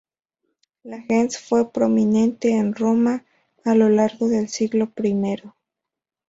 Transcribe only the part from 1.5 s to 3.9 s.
prominente en Roma a lo